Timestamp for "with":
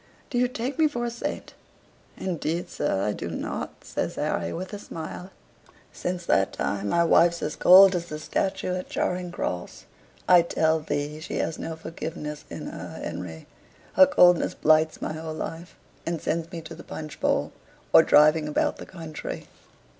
4.51-4.73